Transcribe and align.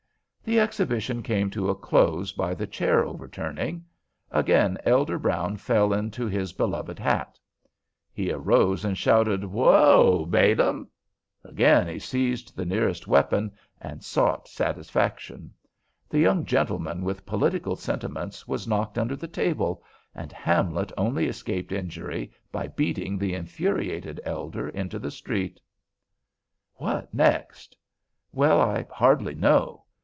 The 0.43 0.59
exhibition 0.59 1.23
came 1.23 1.49
to 1.51 1.69
a 1.69 1.75
close 1.75 2.33
by 2.33 2.55
the 2.55 2.67
chair 2.67 3.05
overturning. 3.05 3.85
Again 4.31 4.77
Elder 4.83 5.17
Brown 5.17 5.55
fell 5.55 5.93
into 5.93 6.25
his 6.27 6.51
beloved 6.51 6.99
hat. 6.99 7.39
He 8.11 8.33
arose 8.33 8.83
and 8.83 8.97
shouted: 8.97 9.45
"Whoa, 9.45 10.25
Balaam!" 10.27 10.89
Again 11.45 11.87
he 11.87 11.99
seized 11.99 12.53
the 12.53 12.65
nearest 12.65 13.07
weapon, 13.07 13.53
and 13.79 14.03
sought 14.03 14.49
satisfaction. 14.49 15.53
The 16.09 16.19
young 16.19 16.43
gentleman 16.43 17.03
with 17.05 17.25
political 17.25 17.77
sentiments 17.77 18.45
was 18.45 18.67
knocked 18.67 18.97
under 18.97 19.15
the 19.15 19.29
table, 19.29 19.81
and 20.13 20.33
Hamlet 20.33 20.91
only 20.97 21.27
escaped 21.27 21.71
injury 21.71 22.33
by 22.51 22.67
beating 22.67 23.17
the 23.17 23.35
infuriated 23.35 24.19
elder 24.25 24.67
into 24.67 24.99
the 24.99 25.11
street. 25.11 25.61
What 26.75 27.13
next? 27.13 27.77
Well, 28.33 28.59
I 28.59 28.85
hardly 28.91 29.35
know. 29.35 29.85